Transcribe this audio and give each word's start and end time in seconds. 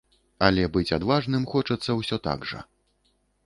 Але 0.47 0.63
быць 0.77 0.93
адважным 0.97 1.47
хочацца 1.53 1.99
ўсё 2.01 2.21
так 2.29 2.39
жа. 2.53 2.59